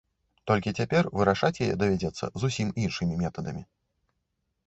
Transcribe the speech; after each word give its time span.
Толькі 0.51 0.71
цяпер 0.81 1.09
вырашаць 1.17 1.61
яе 1.65 1.75
давядзецца 1.83 2.31
зусім 2.43 2.67
іншымі 2.87 3.13
метадамі. 3.23 3.63